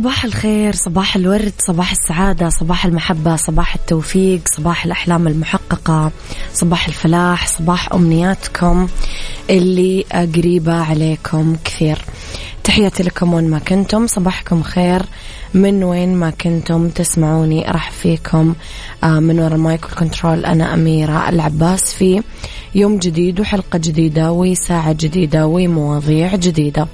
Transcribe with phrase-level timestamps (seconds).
[0.00, 6.12] صباح الخير صباح الورد صباح السعادة صباح المحبة صباح التوفيق صباح الأحلام المحققة
[6.52, 8.88] صباح الفلاح صباح أمنياتكم
[9.50, 11.98] اللي قريبة عليكم كثير.
[12.64, 15.02] تحياتي لكم وين ما كنتم صباحكم خير.
[15.54, 18.54] من وين ما كنتم تسمعوني راح فيكم
[19.04, 22.22] آه، من وراء المايك والكنترول أنا أميرة العباس في
[22.74, 26.88] يوم جديد وحلقة جديدة وساعة جديدة ومواضيع جديدة.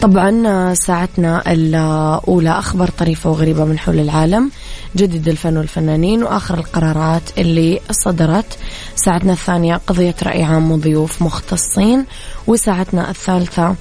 [0.00, 4.50] طبعا ساعتنا الأولى أخبار طريفة وغريبة من حول العالم
[4.96, 8.58] جديد الفن والفنانين وآخر القرارات اللي صدرت.
[8.96, 12.04] ساعتنا الثانية قضية رأي عام وضيوف مختصين.
[12.46, 13.74] وساعتنا الثالثة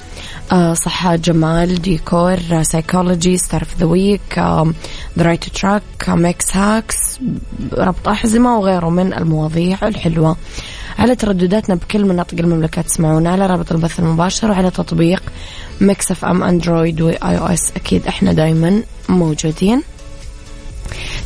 [0.51, 4.39] آه، صحة جمال ديكور psychology star of the week
[5.17, 7.19] the right track mix hacks
[7.73, 10.35] ربط أحزمة وغيره من المواضيع الحلوة.
[10.97, 15.23] على تردداتنا بكل مناطق المملكة تسمعونا على رابط البث المباشر وعلى تطبيق
[15.81, 19.81] Mix FM Android و iOS أكيد إحنا دايما موجودين.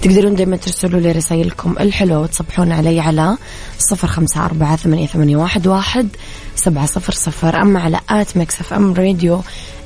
[0.01, 3.37] تقدرون دايما ترسلوا لي رسائلكم الحلوة والواتساب عندي على
[3.79, 6.07] صفر خمسة أربعة ثمانية, ثمانية واحد, واحد
[6.55, 7.61] سبعة صفر صفر.
[7.61, 9.41] أما على at Mix FM Radio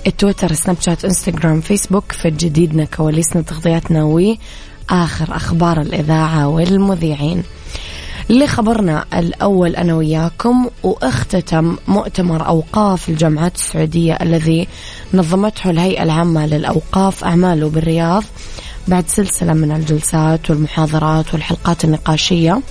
[0.07, 7.43] التويتر سناب شات إنستغرام فيسبوك في جديدنا كواليسنا تغطياتنا وآخر أخبار الإذاعة والمذيعين.
[8.29, 14.67] لخبرنا الأول أنا وياكم واختتم مؤتمر أوقاف الجامعات السعودية الذي
[15.13, 18.23] نظمته الهيئة العامة للأوقاف أعماله بالرياض
[18.87, 22.61] بعد سلسلة من الجلسات والمحاضرات والحلقات النقاشية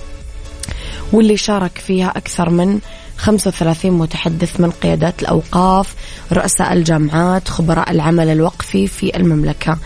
[1.13, 2.79] واللي شارك فيها أكثر من
[3.17, 5.95] 35 متحدث من قيادات الأوقاف
[6.33, 9.77] رؤساء الجامعات خبراء العمل الوقفي في المملكة.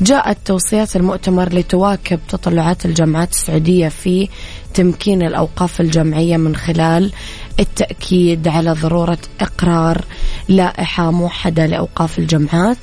[0.00, 4.28] جاءت توصيات المؤتمر لتواكب تطلعات الجامعات السعودية في
[4.76, 7.12] تمكين الأوقاف الجمعية من خلال
[7.60, 10.04] التأكيد على ضرورة إقرار
[10.48, 12.76] لائحة موحدة لأوقاف الجامعات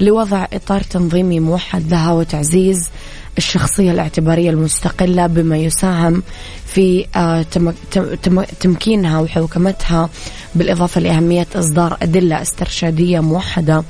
[0.00, 2.90] لوضع إطار تنظيمي موحد لها وتعزيز
[3.38, 6.22] الشخصية الاعتبارية المستقلة بما يساهم
[6.66, 7.42] في آه،
[8.60, 10.08] تمكينها وحوكمتها
[10.54, 13.84] بالإضافة لأهمية إصدار أدلة استرشادية موحدة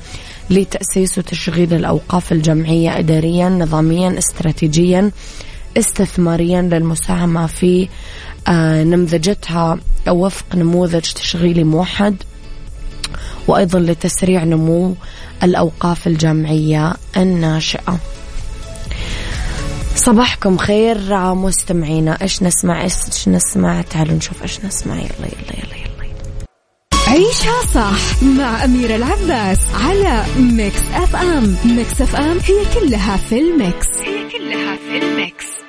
[0.49, 5.11] لتأسيس وتشغيل الأوقاف الجمعية إداريا نظاميا استراتيجيا
[5.77, 7.87] استثماريا للمساهمة في
[8.47, 9.77] آه، نمذجتها
[10.07, 12.15] وفق نموذج تشغيلي موحد
[13.47, 14.95] وأيضا لتسريع نمو
[15.43, 17.99] الأوقاف الجامعية الناشئة.
[19.95, 20.97] صباحكم خير
[21.35, 22.21] مستمعينا.
[22.21, 24.95] إيش نسمع؟ إيش نسمع؟ تعالوا نشوف إيش نسمع.
[24.95, 25.85] يلا يلا يلا يلا.
[27.07, 31.55] عيشها صح مع أميرة العباس على Mix FM.
[31.65, 33.87] Mix FM هي كلها في ال mix.
[34.05, 35.64] هي كلها في ال mix.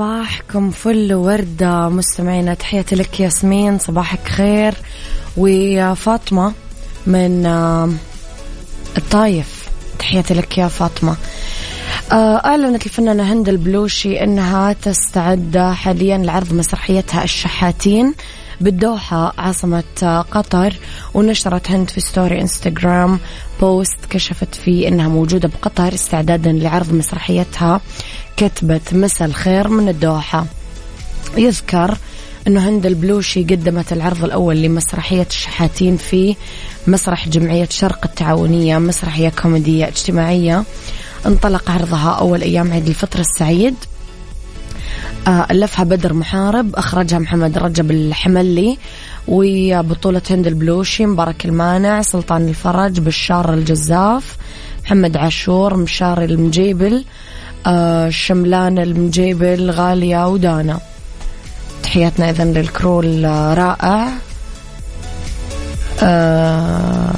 [0.00, 1.88] صباحكم فل وردة.
[1.88, 4.74] مستمعينا تحياتي لك ياسمين صباحك خير.
[5.36, 6.52] وفاطمة
[7.06, 7.90] من آه،
[8.98, 9.68] الطايف.
[9.98, 11.16] تحياتي لك يا فاطمة.
[12.12, 14.24] آه، أعلنت الفنانة هند البلوشي.
[14.24, 18.14] أنها تستعد حاليا لعرض مسرحيتها الشحاتين
[18.60, 20.74] بالدوحة عاصمة قطر.
[21.14, 23.18] ونشرت هند في story إنستغرام
[23.60, 27.80] post كشفت فيه أنها موجودة بقطر استعدادا لعرض مسرحيتها.
[28.36, 30.46] كتبة مسا الخير من الدوحة.
[31.36, 31.96] يذكر
[32.46, 36.36] أنه هند البلوشي قدمت العرض الأول لمسرحية الشحاتين في
[36.86, 40.64] مسرح جمعية شرق التعاونية مسرحية كوميدية اجتماعية.
[41.26, 43.74] انطلق عرضها أول أيام عيد الفطر السعيد.
[45.28, 48.78] آه، ألفها بدر محارب أخرجها محمد رجب الحملي
[49.28, 54.36] وبطولة هند البلوشي مبارك المانع سلطان الفرج بشار الجزاف
[54.84, 57.04] محمد عاشور مشاري المجيبل
[58.10, 60.80] شملان المجيبل غالية ودانا.
[61.82, 64.08] تحياتنا إذن لل crew الرائع.
[66.02, 67.12] أه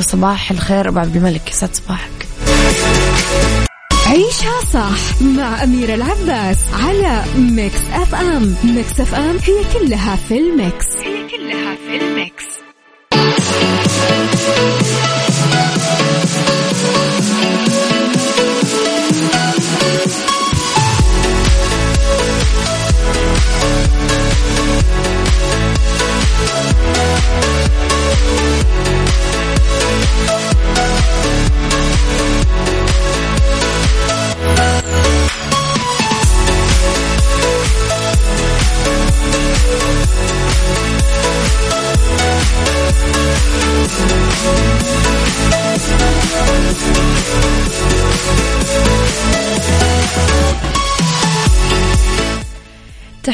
[0.00, 1.50] صباح الخير أبو عبد الملك.
[1.50, 2.26] يسعد صباحك.
[4.06, 8.54] عيشها صح مع أميرة العباس على Mix FM.
[8.64, 10.86] Mix FM هي كلها في ال mix.
[10.96, 12.44] هي كلها في ال mix.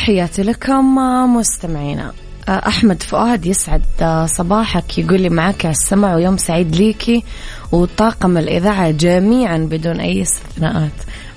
[0.06, 0.94] تحياتي لكم
[1.36, 2.12] مستمعينا.
[2.48, 3.82] أحمد فؤاد يسعد
[4.26, 7.24] صباحك يقول لي معك على السمع ويوم سعيد ليكي
[7.72, 10.92] وطاقم الإذاعة جميعا بدون أي استثناءات.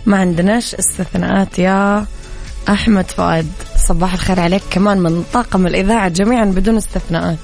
[0.05, 2.05] ما عندناش استثناءات يا
[2.69, 3.47] أحمد فؤاد.
[3.87, 7.39] صباح الخير عليك كمان من طاقم الإذاعة جميعا بدون استثناءات.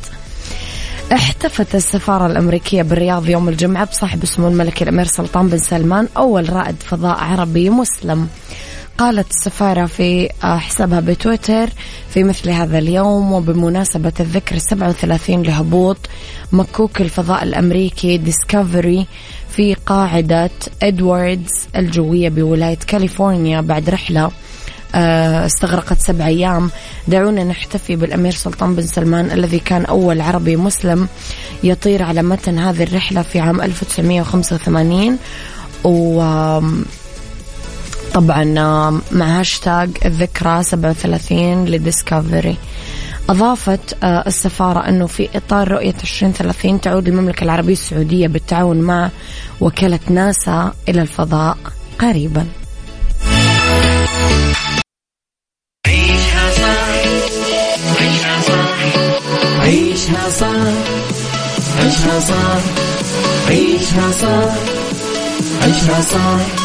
[1.13, 6.75] احتفت السفارة الأمريكية بالرياض يوم الجمعة بصاحب سمو الملك الأمير سلطان بن سلمان أول رائد
[6.83, 8.28] فضاء عربي مسلم.
[8.97, 11.69] قالت السفارة في آه، حسابها بتويتر
[12.09, 15.97] في مثل هذا اليوم وبمناسبة الذكرى 37 لهبوط
[16.51, 19.07] مكوك الفضاء الأمريكي ديسكفري
[19.50, 20.50] في قاعدة
[20.83, 24.31] إدواردز الجوية بولاية كاليفورنيا بعد رحلة
[24.95, 26.71] آه، استغرقت سبع أيام.
[27.07, 31.07] دعونا نحتفي بالأمير سلطان بن سلمان الذي كان أول عربي مسلم
[31.63, 35.18] يطير على متن هذه الرحلة في عام 1985
[35.83, 36.21] و
[38.15, 38.44] طبعا
[39.12, 42.57] مع هاشتاج الذكرى 37 لديسكفري.
[43.29, 49.09] أضافت آه، السفارة أنه في إطار رؤية 2030 تعود المملكة العربية السعودية بالتعاون مع
[49.62, 51.57] وكالة ناسا إلى الفضاء
[52.00, 52.45] قريبا.
[55.88, 56.95] عيشها صح
[58.00, 58.79] عيشها صح
[59.59, 60.56] عيشها صح
[61.79, 62.61] عيشها صح
[63.50, 64.53] عيشها صح
[65.63, 66.64] عيشها صح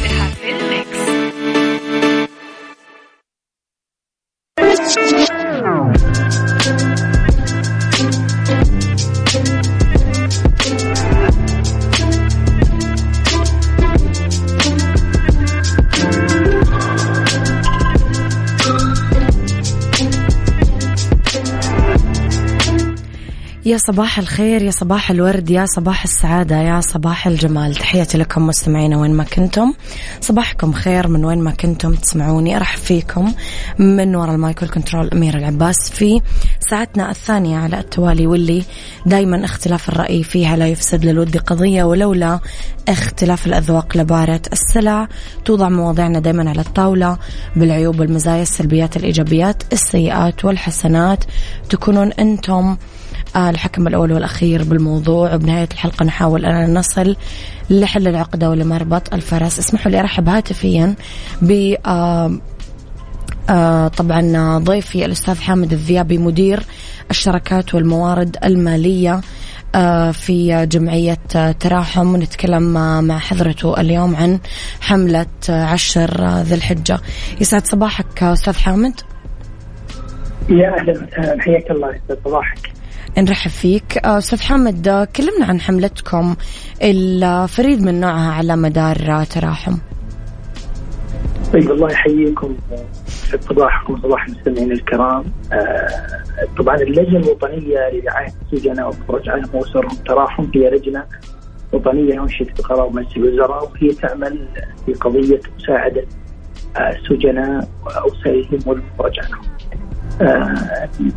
[23.87, 27.75] صباح الخير يا صباح الورد يا صباح السعادة يا صباح الجمال.
[27.75, 29.73] تحياتي لكم مستمعينا وين ما كنتم.
[30.21, 32.57] صباحكم خير من وين ما كنتم تسمعوني.
[32.57, 33.33] أرحب فيكم
[33.79, 36.21] من وراء ال mic وال control أميرة العباس في
[36.69, 38.63] ساعتنا الثانية على التوالي واللي
[39.05, 42.39] دايما اختلاف الرأي فيها لا يفسد للود قضية ولولا
[42.89, 45.07] اختلاف الأذواق لبارت السلع.
[45.45, 47.17] توضع مواضيعنا دايما على الطاولة
[47.55, 51.23] بالعيوب والمزايا السلبيات الإيجابيات السيئات والحسنات.
[51.69, 52.77] تكونون أنتم
[53.35, 55.33] الحكم الأول والأخير بالموضوع.
[55.33, 57.15] وبنهاية الحلقة نحاول أن نصل
[57.69, 59.59] لحل العقدة ولمربط الفرس.
[59.59, 60.95] اسمحوا لي أرحب هاتفيا
[61.41, 62.31] ب آه
[63.49, 66.63] آه طبعا ضيفي الأستاذ حامد الذيابي مدير
[67.11, 69.21] الشركات والموارد المالية
[69.75, 71.17] آه، في جمعية
[71.59, 72.13] تراحم.
[72.13, 72.73] ونتكلم
[73.07, 74.39] مع حضرته اليوم عن
[74.81, 76.99] حملة عشر ذي الحجة.
[77.41, 79.01] يسعد صباحك أستاذ حامد.
[80.49, 82.71] يا أهلا حياك الله يسعد صباحك.
[83.17, 83.97] نرحب فيك.
[83.97, 86.35] أستاذ حامد كلمنا عن حملتكم
[86.83, 89.77] الفريد من نوعها على مدار تراحم.
[91.53, 92.57] طيب الله يحييكم
[93.07, 95.23] يسعد صباحكم وصباح المستمعين الكرام.
[95.53, 101.05] آه طبعا اللجنة الوطنية لرعاية السجناء وفرج عنهم واسرهم تراحم هي لجنة
[101.73, 104.47] وطنية انشئت بقرار مجلس الوزراء وهي تعمل
[104.85, 106.05] في قضية مساعدة
[106.77, 109.43] السجناء واسرهم والمفرج عنهم.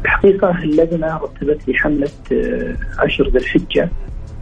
[0.04, 3.88] الحقيقة اللجنه رتبت لي حملة آه عشر ذي الحجة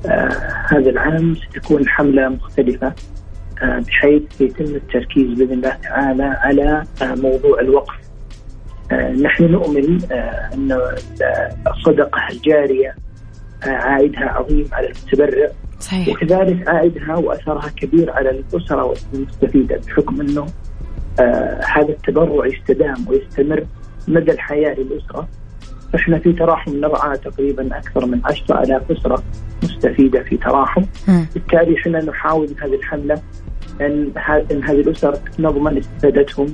[0.07, 0.29] آه
[0.69, 2.93] هذا العام ستكون حملة مختلفة
[3.63, 7.95] آه، بحيث يتم التركيز بإذن الله تعالى على موضوع الوقف.
[9.23, 9.99] نحن نؤمن
[10.55, 10.79] أن
[11.67, 12.95] الصدقة الجارية
[13.63, 15.49] عائدها عظيم على المتبرع
[15.81, 16.09] صحيح.
[16.09, 20.47] وكذلك عائدها وأثرها كبير على الأسرة المستفيده بحكم أنه
[21.77, 23.65] هذا التبرع يستدام ويستمر
[24.09, 25.29] مدى الحياة للأسرة
[25.93, 29.23] فاحنا في تراحم نرعى تقريبا أكثر من 10000 أسرة
[29.63, 30.83] مستفيدة في تراحم
[31.35, 33.23] بالتالي إحنا نحاول هذه الحملة
[33.81, 34.13] أن
[34.65, 36.47] هذه الأسر نضمن استفادتهم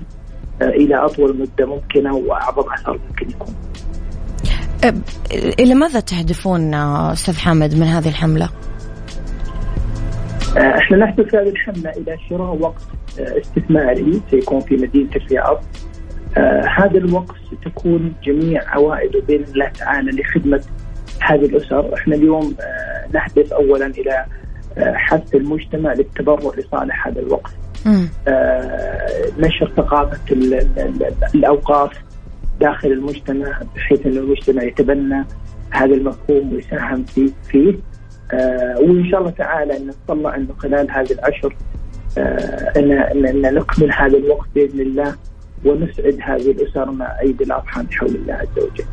[0.62, 3.54] آه، إلى أطول مدة ممكنة وأعظم أثر ممكن يكون.
[5.58, 8.50] إلى ماذا تهدفون آه، أستاذ حامد من هذه الحملة؟
[10.56, 12.82] آه، إحنا نهدف هذه الحملة إلى شراء وقت
[13.18, 15.64] استثماري سيكون في مدينة الرياض.
[16.78, 20.60] هذا الوقت ستكون جميع عوائده بإذن الله تعالى لخدمة
[21.20, 22.54] هذه الأسر، إحنا اليوم
[23.14, 24.24] نهدف اولا إلى
[24.78, 27.50] حث المجتمع للتبرع لصالح هذا الوقف
[28.28, 29.08] آه
[29.38, 30.18] نشر ثقافة
[31.34, 31.92] الأوقاف
[32.60, 35.24] داخل المجتمع بحيث أن المجتمع يتبنى
[35.70, 37.74] هذا المفهوم ويساهم فيه, فيه.
[38.32, 41.56] آه وإن شاء الله تعالى أن نطلع أنه خلال هذه العشر
[42.18, 42.92] آه أن,
[43.26, 45.14] أن نكمل هذا الوقت بإذن الله.
[45.64, 48.84] ونسعد هذه الأسر مع عيد الأضحى بحول الله عز وجل.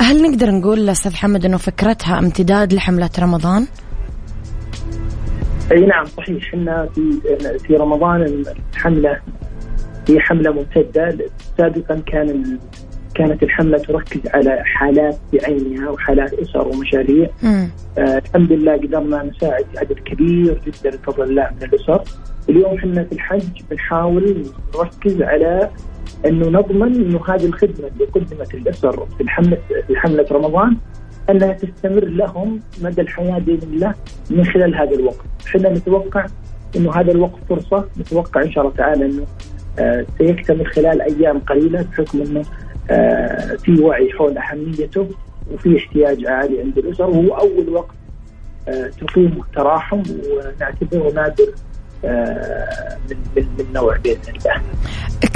[0.00, 3.66] هل نقدر نقول أستاذ حمد أنه فكرتها امتداد لحملة رمضان؟
[5.72, 6.54] أي نعم صحيح.
[6.54, 7.20] إحنا في
[7.58, 8.44] في رمضان
[8.74, 9.20] الحملة
[10.08, 11.18] هي حملة ممتدة.
[11.58, 12.58] سابقا كان
[13.14, 17.30] كانت الحملة تركز على حالات بعينها وحالات أسر ومشاريع.
[17.44, 17.68] آه
[17.98, 22.02] الحمد لله قدرنا نساعد عدد كبير جدا بفضل الله من الأسر.
[22.48, 24.46] اليوم إحنا في الحج بنحاول
[24.76, 25.70] نركز على
[26.26, 30.76] أنه نضمن أنه هذه الخدمة اللي قدمت الأسر في الحمله في حملة رمضان
[31.30, 33.94] أنها تستمر لهم مدى الحياة بإذن الله
[34.30, 36.26] من خلال هذا الوقت، إحنا نتوقع
[36.76, 39.26] أنه هذا الوقت فرصة نتوقع إن شاء الله تعالى أنه
[39.78, 42.42] آه سيكتمل خلال أيام قليلة بحكم أنه
[42.90, 45.08] آه في وعي حول أهميته
[45.52, 47.10] وفي احتياج عالي عند الأسر.
[47.10, 47.94] وهو أول وقت
[48.68, 51.46] آه تقيم تراحم ونعتبره نادر
[52.04, 54.62] من من من نوع بإذن الله.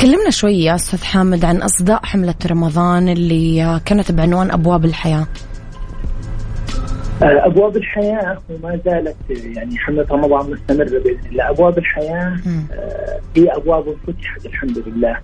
[0.01, 5.27] كلمنا شوي يا أستاذ حامد عن أصداء حملة رمضان اللي كانت بعنوان أبواب الحياة.
[7.23, 12.37] آه، أبواب الحياة وما زالت يعني حملة رمضان مستمرة بإذن الله، أبواب الحياة
[12.73, 15.17] آه، هي أبواب فتحت الحمد لله.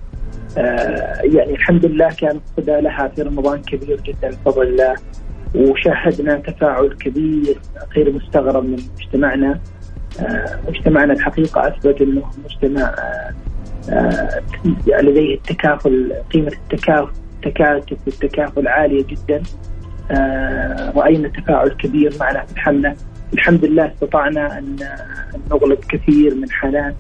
[0.59, 4.95] آه، يعني الحمد لله كان صدى لها في رمضان كبير جدا بفضل الله
[5.55, 7.59] وشاهدنا تفاعل كبير
[7.97, 9.61] غير مستغرب من مجتمعنا
[10.69, 12.95] مجتمعنا الحقيقة أثبت إنه مجتمع
[15.03, 17.13] لديه التكافل قيمة التكافل
[17.47, 19.43] التكاتف والتكافل عالية جدا
[20.11, 22.97] آه، راينا تفاعل كبير معنا في الحمله
[23.33, 24.77] الحمد لله استطعنا أن
[25.51, 26.95] نغلب كثير من حالات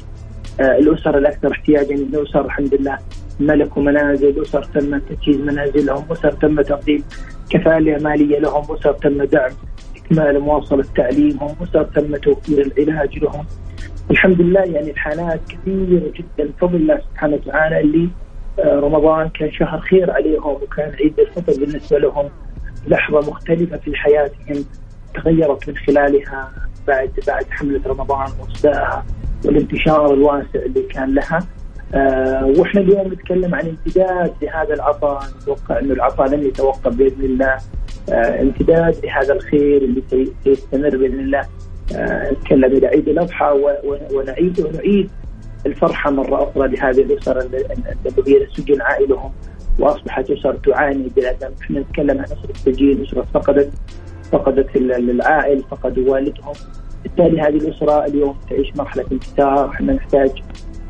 [0.60, 2.98] آه، الأسر الأكثر احتياجا الأسر الحمد لله.
[3.40, 7.04] ملكوا منازل أسر تم تجهيز منازلهم أسر تم تقديم
[7.50, 9.50] كفاله مالية لهم أسر تم دعم
[10.12, 13.46] اكمال مواصله تعليمهم اسر تم توفير العلاج لهم؟
[14.10, 18.08] الحمد لله يعني الحالات كثيرة جدا بفضل الله سبحانه وتعالى اللي
[18.58, 22.28] آه، رمضان كان شهر خير عليهم وكان عيد الفطر بالنسبة لهم
[22.86, 24.64] لحظة مختلفة في حياتهم
[25.14, 26.50] تغيرت من خلالها
[26.86, 29.04] بعد بعد حملة رمضان واصدائها
[29.44, 31.38] والانتشار الواسع اللي كان لها.
[31.94, 37.56] آه وإحنا اليوم نتكلم عن امتداد لهذا العطاء نتوقع إنه العطاء لن يتوقف بإذن الله.
[38.10, 40.02] امتداد لهذا الخير اللي
[40.44, 41.46] سيستمر بإذن الله.
[41.96, 43.60] آه نتكلم إلى عيد الأضحى
[44.14, 45.10] ونعيد ونعيد
[45.66, 49.32] الفرحة مرة أخرى لهذه الاسر الذين سجن عائلهم
[49.78, 53.70] وأصبحت اسر تعاني بالادم، إحنا نتكلم عن أسرة سجين، أسرة فقدت
[54.32, 56.54] فقدت العائل، فقدوا والدهم،
[57.02, 60.30] بالتالي هذه الأسرة اليوم تعيش مرحلة انكسار، إحنا نحتاج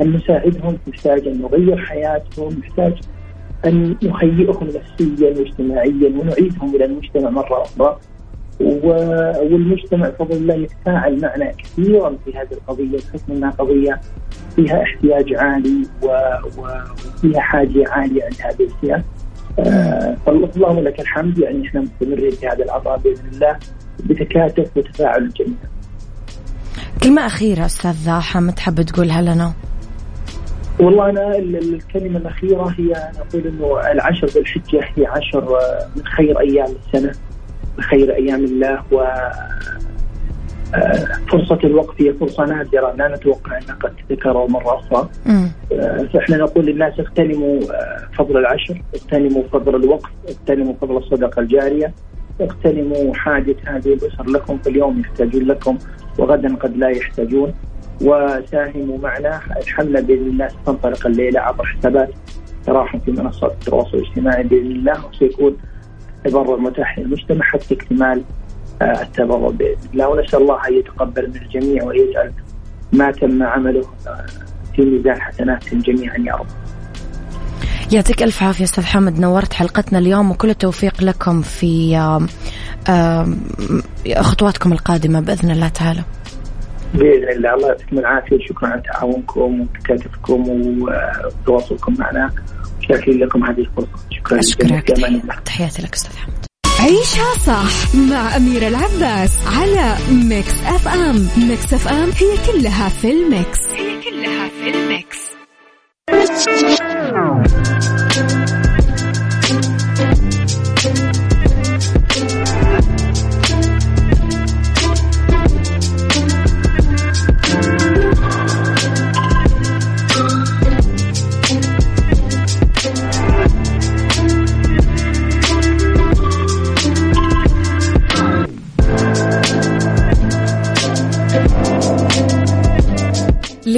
[0.00, 2.92] أن نساعدهم، نحتاج أن نغير حياتهم، نحتاج
[3.66, 7.99] أن نهيئهم نفسيا واجتماعيا ونعيدهم إلى المجتمع مرة أخرى.
[8.61, 14.00] والمجتمع بفضل الله يتفاعل معنا كثيرا في هذه القضية بحكم أنها قضية
[14.57, 19.04] فيها احتياج عالي وفيها حاجة عالية عند هذه الفئة.
[19.59, 20.16] آه،
[20.81, 23.59] لك الحمد يعني إحنا مستمرين في هذا العطاء بإذن الله
[24.04, 25.57] بتكاتف وتفاعل الجميع.
[27.02, 29.52] كلمة أخيرة أستاذ حامد حاب تقولها لنا؟
[30.83, 35.59] والله أنا الكلمة الأخيرة هي نقول إنه العشر ذي الحجة هي عشر
[35.97, 37.12] من خير أيام السنة
[37.81, 39.01] خير أيام الله و
[40.75, 45.09] آه، فرصة الوقت هي فرصة نادرة لا نتوقع أنها قد تتكرر مرة أخرى.
[45.73, 51.93] آه، فإحنا نقول للناس اغتنموا آه، فضل العشر اغتنموا فضل الوقت اغتنموا فضل الصدقة الجارية
[52.41, 55.79] اغتنموا حاجة هذه الأسر لكم في اليوم يحتاجون لكم
[56.19, 57.55] وغدا قد لا يحتاجون.
[58.02, 62.11] وساهموا معنا الحملة بإذن الله ستنطلق الليلة عبر حسابات
[62.66, 65.56] تراحم في منصات التواصل الاجتماعي بإذن الله وسيكون
[66.25, 68.23] تبرع متاح للمجتمع حتى اكتمال
[68.82, 72.32] آه، التبرع بإذن الله ونسأل الله أن يتقبل من الجميع ويجعل
[72.92, 74.26] ما تم عمله آه،
[74.76, 76.47] في ميزان حسناتهم جميعا يا رب.
[77.92, 81.97] يعطيك ألف عافية أستاذ حمد نورت حلقتنا اليوم وكل التوفيق لكم في
[84.21, 86.02] خطواتكم القادمة بإذن الله تعالى.
[86.94, 87.54] بإذن الله.
[87.54, 88.38] الله يعطيكم العافية.
[88.49, 92.30] شكرا على تعاونكم وتكاتفكم وتواصلكم معنا.
[92.88, 93.88] شاكرين لكم هذه الفرصة.
[94.11, 94.87] شكرا اشكرك
[95.44, 99.96] تحياتي لك أستاذ حمد عيشها صح مع أميرة العباس على
[100.28, 103.58] Mix FM Mix FM هي كلها في الميكس.
[103.72, 105.32] هي كلها في الميكس.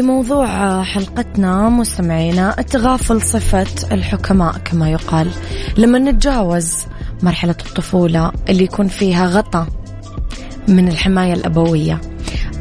[0.05, 5.31] لموضوع حلقتنا مستمعينا التغافل صفة الحكماء كما يقال.
[5.79, 6.73] لما نتجاوز
[7.23, 9.67] مرحلة الطفولة اللي يكون فيها غطى
[10.69, 12.01] من الحماية الأبوية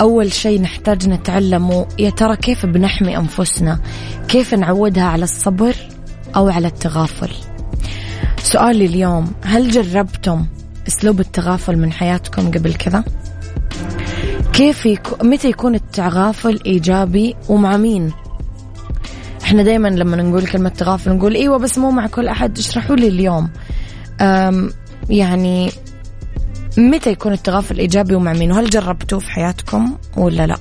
[0.01, 3.79] أول شيء نحتاج نتعلمه يا ترى كيف بنحمي أنفسنا؟
[4.27, 5.75] كيف نعودها على الصبر
[6.36, 7.32] أو على التغافل؟
[8.38, 10.45] سؤالي اليوم هل جربتم
[10.88, 13.03] أسلوب التغافل من حياتكم قبل كذا؟
[14.53, 15.15] كيف يكو...
[15.23, 18.13] متى يكون التغافل إيجابي ومع مين؟
[19.43, 23.07] إحنا دائما لما نقول كلمة تغافل نقول إيوه بس مو مع كل أحد اشرحوا لي
[23.07, 23.49] اليوم
[25.09, 25.71] يعني
[26.77, 30.57] متى يكون التغافل إيجابي ومع مين؟ وهل جربتوه في حياتكم ولا لا؟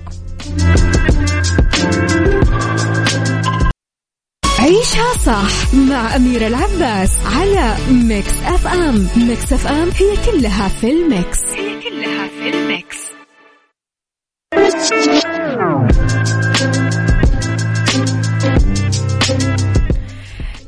[4.59, 11.39] عيشها صح مع أميرة العباس على Mix FM Mix FM هي كلها في ال mix
[11.57, 12.92] هي كلها في ال mix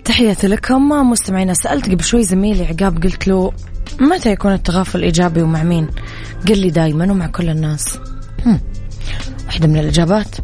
[0.05, 0.88] تحياتي لكم.
[0.88, 3.53] مستمعينا سألت قبل شوي زميلي عقاب قلت له
[4.00, 5.88] متى يكون التغافل إيجابي ومع مين؟
[6.48, 7.98] قال لي دايما ومع كل الناس.
[9.46, 10.37] واحدة من الإجابات.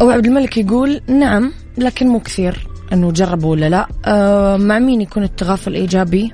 [0.00, 2.68] أو عبد الملك يقول نعم لكن مو كثير.
[2.92, 3.88] أنه جربوا ولا لا.
[4.04, 6.32] أه مع مين يكون التغافل إيجابي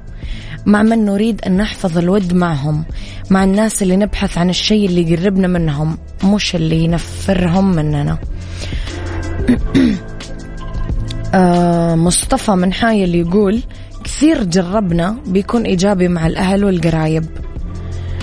[0.67, 2.85] مع من نريد أن نحفظ الود معهم
[3.31, 8.19] مع الناس اللي نبحث عن الشيء اللي يقربنا منهم مش اللي ينفرهم مننا.
[11.35, 13.63] آه مصطفى من حايل يقول
[14.05, 17.27] كثير جربنا بيكون إيجابي مع الأهل والقرايب.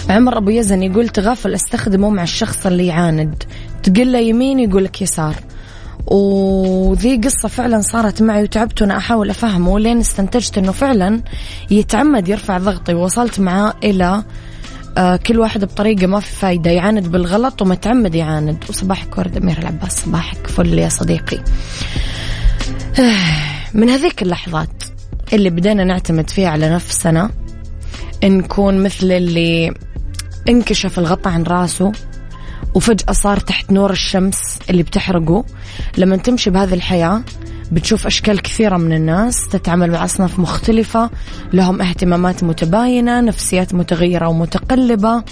[0.10, 3.44] عمر أبو يزن يقول تغافل أستخدمه مع الشخص اللي يعاند.
[3.84, 5.36] تقول له يمين يقولك يسار.
[6.08, 11.22] وذي قصة فعلا صارت معي وتعبت وأنا أحاول أفهمه لين استنتجت أنه فعلا
[11.72, 12.94] يتعمد يرفع ضغطي.
[12.94, 14.24] ووصلت معاه إلى
[14.98, 18.64] آه كل واحد بطريقة ما في فايدة يعاند بالغلط ومتعمد يعاند.
[18.70, 21.40] وصباحك ورد أمير العباس صباحك فل يا صديقي.
[23.74, 24.84] من هذيك اللحظات
[25.34, 27.30] اللي بدينا نعتمد فيها على نفسنا
[28.24, 29.74] نكون مثل اللي
[30.50, 31.92] انكشف الغطاء عن راسه
[32.76, 35.46] وفجأة صار تحت نور الشمس اللي بتحرقه.
[35.98, 37.22] لما تمشي بهذه الحياة
[37.72, 41.10] بتشوف أشكال كثيرة من الناس تتعامل مع أصناف مختلفة.
[41.54, 45.24] لهم اهتمامات متباينة نفسيات متغيرة ومتقلبة.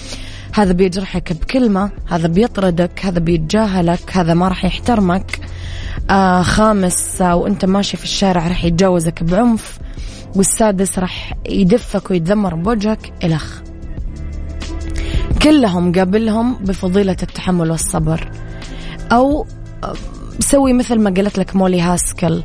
[0.54, 5.40] هذا بيجرحك بكلمة هذا بيطردك هذا بيتجاهلك هذا ما راح يحترمك.
[6.10, 9.80] آه خامس آه وأنت ماشي في الشارع راح يتجاوزك بعنف
[10.36, 13.73] والسادس راح يدفك ويتذمر بوجهك إلخ
[15.44, 18.32] كلهم قابلهم بفضيلة التحمل والصبر.
[19.12, 19.46] أو
[20.40, 22.44] سوي مثل ما قالت لك مولي هاسكل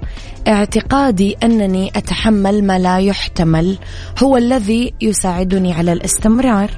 [0.48, 3.78] اعتقادي أنني أتحمل ما لا يحتمل
[4.22, 6.70] هو الذي يساعدني على الاستمرار.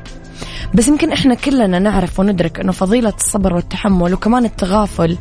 [0.74, 5.18] بس يمكن إحنا كلنا نعرف وندرك أنه فضيلة الصبر والتحمل وكمان التغافل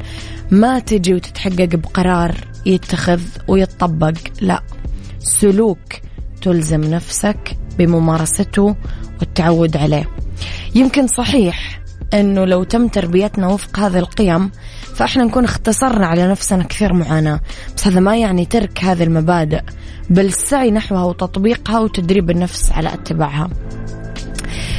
[0.51, 2.35] ما تجي وتتحقق بقرار
[2.65, 4.63] يتخذ ويتطبق لا.
[5.19, 5.93] سلوك
[6.41, 8.75] تلزم نفسك بممارسته
[9.19, 10.09] والتعود عليه.
[10.75, 11.79] يمكن صحيح
[12.13, 14.51] إنه لو تم تربيتنا وفق هذه القيم
[14.95, 17.39] فإحنا نكون اختصرنا على نفسنا كثير معاناة.
[17.75, 19.61] بس هذا ما يعني ترك هذه المبادئ
[20.09, 23.49] بل السعي نحوها وتطبيقها وتدريب النفس على اتباعها.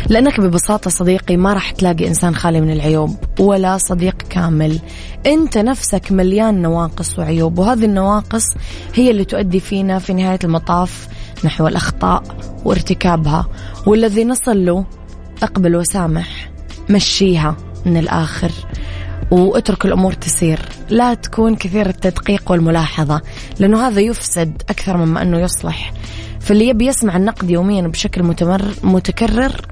[0.09, 4.79] لأنك ببساطة صديقي ما راح تلاقي إنسان خالي من العيوب ولا صديق كامل.
[5.26, 8.44] أنت نفسك مليان نواقص وعيوب وهذه النواقص
[8.94, 11.09] هي اللي تؤدي فينا في نهاية المطاف
[11.44, 12.22] نحو الأخطاء
[12.64, 13.46] وارتكابها
[13.87, 14.85] والذي نصل له
[15.42, 16.50] أقبل وسامح
[16.90, 18.50] مشيها من الآخر
[19.31, 20.59] واترك الأمور تسير.
[20.88, 23.22] لا تكون كثير التدقيق والملاحظة
[23.59, 25.92] لأنه هذا يفسد أكثر مما أنه يصلح.
[26.40, 29.66] فاللي يبي يسمع النقد يوميا بشكل متمر متكرر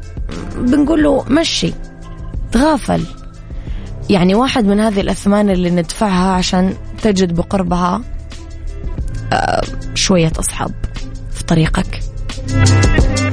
[0.57, 1.73] بنقول له مشي
[2.53, 3.03] تغافل.
[4.11, 8.03] يعني واحد من هذه الأثمان اللي ندفعها عشان تجد بقربها
[9.33, 9.63] آه،
[9.95, 10.73] شوية أصحاب
[11.31, 12.01] في طريقك.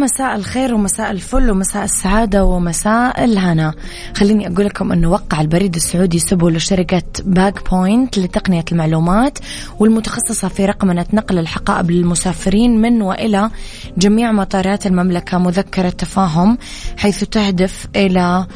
[0.00, 3.74] مساء الخير ومساء الفل ومساء السعادة ومساء الهنا.
[4.16, 9.38] خليني أقول لكم أنه وقع البريد السعودي سبل لشركة Bag Point لتقنية المعلومات
[9.78, 13.50] والمتخصصة في رقمنة نقل الحقائب للمسافرين من وإلى
[13.98, 16.58] جميع مطارات المملكة مذكرة تفاهم
[16.96, 18.46] حيث تهدف إلى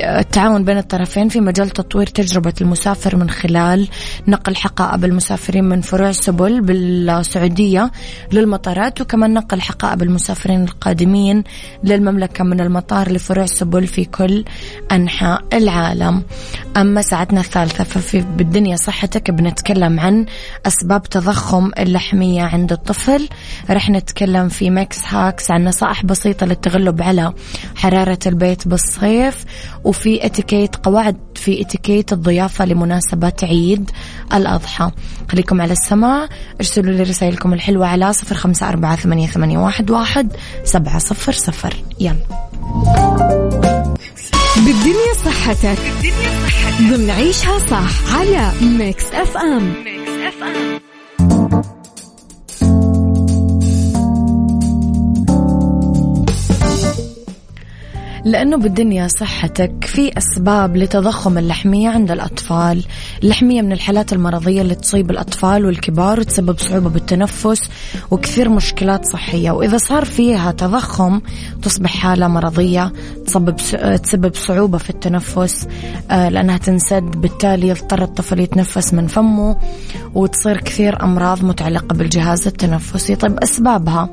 [0.00, 3.88] التعاون بين الطرفين في مجال تطوير تجربة المسافر من خلال
[4.28, 7.90] نقل حقائب المسافرين من فروع سبل بالسعودية
[8.32, 11.44] للمطارات وكمان نقل حقائب المسافرين القادمين
[11.84, 14.44] للمملكة من المطار لفروع سبل في كل
[14.92, 16.22] أنحاء العالم.
[16.76, 20.26] أما ساعتنا الثالثة ففي بالدنيا صحتك بنتكلم عن
[20.66, 23.28] أسباب تضخم اللحمية عند الطفل.
[23.70, 27.32] رح نتكلم في Mix Hacks عن نصائح بسيطة للتغلب على
[27.76, 29.44] حرارة البيت بالصيف
[29.86, 33.90] وفي اتيكيت قواعد في اتيكيت الضيافة لمناسبة عيد
[34.34, 34.90] الأضحى.
[35.32, 36.28] خليكم على السماع.
[36.60, 40.32] ارسلوا لي رسائلكم الحلوة على صفر خمسة أربعة ثمانية, ثمانية واحد, واحد
[40.64, 41.74] سبعة صفر صفر.
[42.00, 42.16] يلا.
[44.56, 46.82] بالدنيا صحتك بالدنيا صحتك.
[46.82, 49.74] ضمن عيشها صح على ميكس أف أم.
[49.84, 50.95] ميكس أف أم.
[58.26, 62.84] لأنه بالدنيا صحتك في أسباب لتضخم اللحمية عند الأطفال.
[63.22, 67.70] اللحمية من الحالات المرضية اللي تصيب الأطفال والكبار وتسبب صعوبة بالتنفس
[68.10, 69.50] وكثير مشكلات صحية.
[69.50, 71.20] وإذا صار فيها تضخم
[71.62, 72.92] تصبح حالة مرضية
[73.26, 73.56] تسبب
[74.02, 75.68] تسبب صعوبة في التنفس
[76.10, 79.56] آه، لأنها تنسد بالتالي يضطر الطفل يتنفس من فمه
[80.14, 83.14] وتصير كثير أمراض متعلقة بالجهاز التنفسي.
[83.14, 84.08] طيب أسبابها.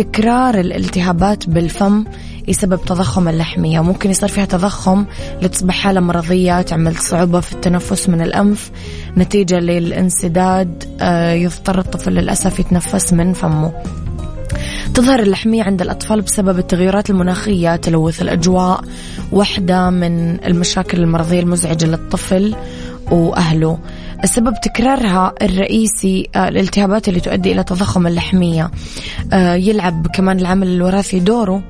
[0.00, 2.04] تكرار الالتهابات بالفم
[2.48, 3.80] يسبب تضخم اللحمية.
[3.80, 5.04] وممكن يصير فيها تضخم
[5.42, 8.70] لتصبح حالة مرضية تعمل صعوبة في التنفس من الأنف.
[9.16, 13.72] نتيجة للانسداد آه، يضطر الطفل للأسف يتنفس من فمه.
[14.94, 18.84] تظهر اللحمية عند الأطفال بسبب التغيرات المناخية تلوث الأجواء
[19.32, 22.54] واحدة من المشاكل المرضية المزعجة للطفل
[23.10, 23.78] وأهله.
[24.24, 28.70] السبب تكرارها الرئيسي آه، الالتهابات اللي تؤدي إلى تضخم اللحمية.
[29.32, 31.62] آه، يلعب كمان العامل الوراثي دوره.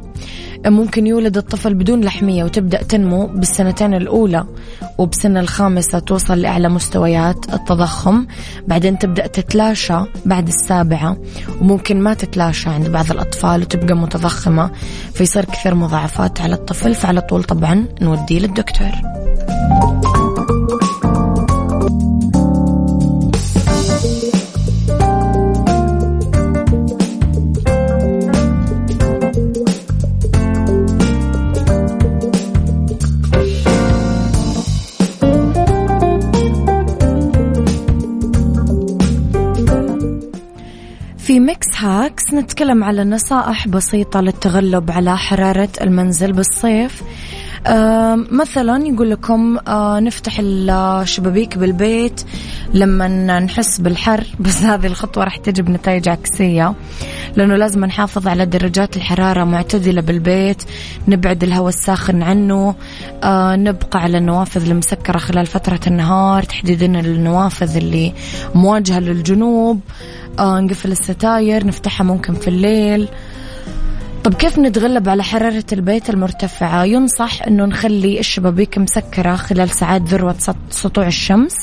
[0.66, 4.44] ممكن يولد الطفل بدون لحمية وتبدأ تنمو بالسنتين الأولى
[4.98, 8.26] وبسن الخامسة توصل لأعلى مستويات التضخم.
[8.68, 11.16] بعدين تبدأ تتلاشى بعد السابعة
[11.60, 14.70] وممكن ما تتلاشى عند بعض الأطفال وتبقى متضخمة.
[15.14, 18.90] فيصير كثير مضاعفات على الطفل فعلى طول طبعا نوديه للدكتور.
[41.30, 47.02] في ميكس hacks نتكلم على نصائح بسيطة للتغلب على حرارة المنزل بالصيف.
[48.30, 52.22] مثلا يقول لكم آه نفتح الشبابيك بالبيت
[52.74, 56.74] لما نحس بالحر بس هذه الخطوة راح تجيب نتائج عكسية
[57.36, 60.62] لأنه لازم نحافظ على درجات الحرارة معتدلة بالبيت
[61.08, 62.74] نبعد الهواء الساخن عنه
[63.22, 68.12] آه نبقى على النوافذ المسكرة خلال فترة النهار تحديدا النوافذ اللي
[68.54, 69.80] مواجهة للجنوب
[70.38, 73.08] آه نقفل الستاير نفتحها ممكن في الليل
[74.24, 80.36] طب كيف نتغلب على حرارة البيت المرتفعة؟ ينصح أنه نخلي الشبابيك مسكرة خلال ساعات ذروة
[80.70, 81.54] سطوع الشمس.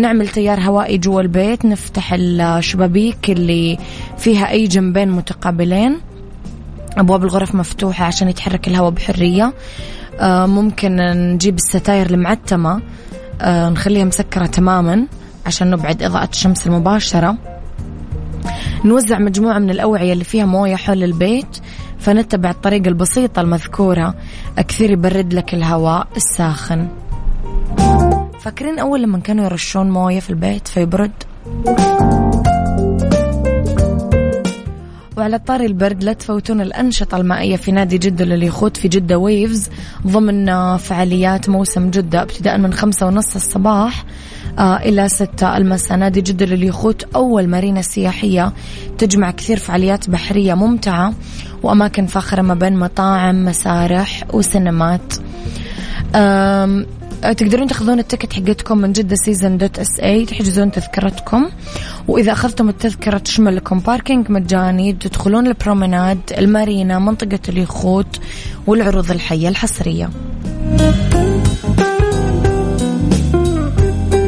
[0.00, 3.78] نعمل تيار هوائي جوا البيت نفتح الشبابيك اللي
[4.18, 6.00] فيها أي جنبين متقابلين.
[6.96, 9.52] أبواب الغرف مفتوحة عشان يتحرك الهواء بحرية.
[10.22, 10.96] ممكن
[11.34, 12.82] نجيب الستاير المعتمة.
[13.44, 15.06] نخليها مسكرة تماما
[15.46, 17.36] عشان نبعد إضاءة الشمس المباشرة.
[18.84, 21.58] نوزع مجموعة من الأوعية اللي فيها موية حول البيت
[21.98, 24.14] فنتبع الطريقة البسيطة المذكورة.
[24.68, 26.88] كثير يبرد لك الهواء الساخن.
[28.40, 31.12] فاكرين أول لما كانوا يرشون موية في البيت فيبرد؟
[35.18, 39.70] وعلى طاري البرد لا تفوتون الأنشطة المائية في نادي جدة لليخوت في جدة ويفز
[40.06, 44.04] ضمن فعاليات موسم جدة ابتداء من خمسة ونص الصباح
[44.58, 45.98] آه، إلى ستة المساء.
[45.98, 48.52] نادي جدة لليخوت أول مارينا سياحية
[48.98, 51.12] تجمع كثير فعاليات بحرية ممتعة
[51.62, 55.14] وأماكن فاخرة ما بين مطاعم مسارح وسينمات.
[57.22, 61.48] تقدرون تاخذون ال ticket حقتكم من جدة سيزن dot SA تحجزون تذكرتكم.
[62.08, 68.20] وإذا أخذتم التذكرة تشمل لكم parking مجاني تدخلون ال promenade المارينا منطقة اليخوت
[68.66, 70.10] والعروض الحية الحصرية.